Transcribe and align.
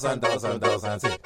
thousand, 0.00 0.20
thousand, 0.20 0.60
thousand, 0.60 1.18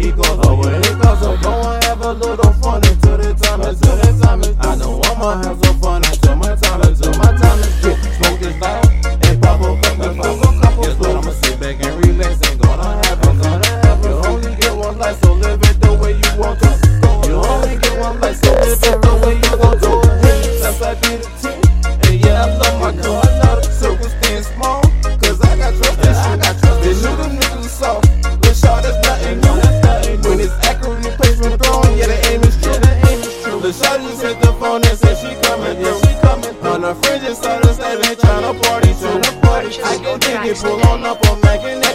he 0.00 0.10
goes 0.12 0.46
away. 0.48 0.80
He 0.80 0.94
goes 0.96 1.22
away. 1.22 1.42
Go 1.42 1.52
and 1.52 1.84
have 1.84 2.00
a 2.00 2.12
little 2.12 2.52
fun 2.54 2.80
until 2.84 3.18
the 3.18 3.34
time 3.34 3.60
is 3.60 3.80
until 3.80 3.96
the 3.96 4.24
time 4.24 4.40
is. 4.40 4.56
I 4.60 4.76
know 4.76 5.00
I'ma 5.04 5.42
have 5.44 5.58
some 5.64 5.78
fun 5.80 6.02
until 6.04 6.36
my 6.36 6.56
time 6.56 6.80
until 6.80 7.12
my 7.20 7.36
time 7.36 7.58
is 7.60 7.74
through. 7.80 7.96
Smoke 8.16 8.40
this 8.40 8.56
loud 8.60 8.88
and 9.28 9.42
pop 9.42 9.60
a 9.60 9.76
couple, 9.82 10.16
pop 10.16 10.40
a 10.40 10.60
couple. 10.60 10.82
Guess 10.82 10.96
what? 10.98 11.16
I'ma 11.16 11.32
sit 11.44 11.60
back 11.60 11.76
and 11.84 11.94
relax. 12.04 12.40
Ain't 12.48 12.62
gonna 12.62 12.88
happen, 13.04 13.38
gonna 13.38 13.66
happen. 13.84 14.10
You 14.10 14.16
only 14.24 14.54
get 14.56 14.74
one 14.74 14.98
life, 14.98 15.20
so 15.20 15.32
live 15.34 15.62
it 15.62 15.80
the 15.80 15.92
way 16.00 16.12
you 16.16 16.32
want 16.40 16.58
to. 16.60 16.70
You 17.28 17.36
only 17.36 17.76
get 17.76 17.98
one 18.00 18.20
life, 18.20 18.40
so 18.40 18.50
live 18.56 18.80
it 18.80 19.02
the 19.04 19.12
way 19.20 19.34
you 19.36 19.52
want 19.60 19.80
to. 19.84 19.92
That's 20.64 20.80
like 20.80 21.00
me 21.04 21.20
to 21.20 21.49
bridges. 35.74 36.62
None 36.62 36.84
of 36.84 37.04
fringes, 37.04 37.38
so 37.38 37.60
the 37.60 37.72
stage 37.72 38.18
tryna 38.18 38.62
party 38.62 38.88
to 38.88 39.08
the 39.18 39.38
party. 39.42 39.82
I 39.82 39.96
can 39.98 40.18
dig 40.18 40.50
it, 40.50 40.56
pull 40.58 40.80
on 40.88 41.04
up, 41.04 41.26
on 41.28 41.40
Megan. 41.40 41.89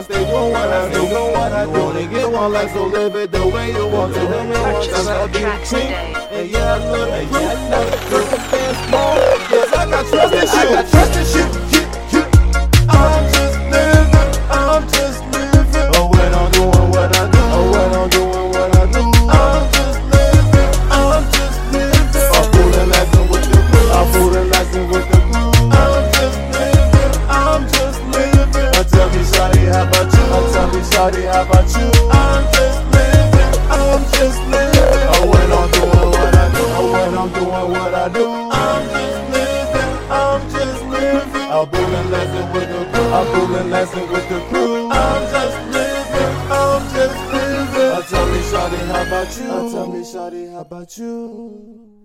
I 0.00 0.02
stay 0.02 0.24
doing 0.24 0.52
what 0.52 0.68
I 0.70 0.90
do. 0.90 1.02
Know 1.10 1.30
what 1.30 1.52
I 1.52 1.64
do. 1.66 1.72
Wanna 1.72 2.06
get 2.06 2.32
one 2.32 2.52
life, 2.54 2.72
so 2.72 2.86
live 2.86 3.14
it 3.16 3.32
the 3.32 3.46
way 3.46 3.70
you 3.70 3.86
want 3.86 4.14
to. 4.14 4.20
Purchase 4.20 5.06
a 5.06 5.28
tracks 5.28 5.68
today. 5.68 6.48
Yeah, 6.50 6.78
I. 6.78 7.28
Yeah, 7.30 8.34
it. 8.34 8.39
be 30.80 30.86
sorry 30.86 31.24
about 31.26 31.68
you. 31.76 31.88
I'm 32.10 32.44
just 32.56 32.80
living, 32.94 33.52
I'm 33.68 34.02
just 34.16 34.40
living. 34.48 35.08
I 35.12 35.20
went 35.30 35.52
on 35.52 35.68
doing 35.76 36.10
what 36.16 36.34
I 36.34 36.46
do, 36.56 36.64
I 36.66 36.82
went 36.92 37.16
on 37.20 37.28
doing 37.32 37.68
what 37.74 37.94
I 37.94 38.08
do. 38.08 38.26
I'm 38.60 38.82
just 38.94 39.20
living, 39.34 39.92
I'm 40.10 40.42
just 40.50 40.82
living. 40.84 41.48
I'm 41.54 41.68
bowling 41.70 42.10
lesson 42.10 42.46
with 42.52 42.68
the 42.72 42.82
crew. 42.92 43.12
I'm 43.12 43.26
bowling 43.32 43.70
lesson 43.70 44.08
with 44.12 44.28
the 44.28 44.40
crew. 44.48 44.90
I'm 44.90 45.22
just 45.34 45.58
living, 45.76 46.34
I'm 46.60 46.82
just 46.96 47.20
living. 47.32 47.90
I 47.96 48.02
tell 48.08 48.26
me, 48.32 48.40
Shawty, 48.50 48.80
how 48.86 49.02
about 49.06 49.36
you? 49.36 49.44
I 49.44 49.72
tell 49.72 49.86
me, 49.92 50.00
Shawty, 50.00 50.52
how 50.52 50.60
about 50.60 50.98
you? 50.98 51.99